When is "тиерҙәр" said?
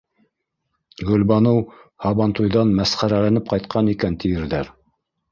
4.25-4.73